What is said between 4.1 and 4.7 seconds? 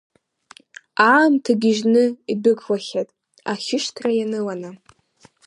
ианыланы.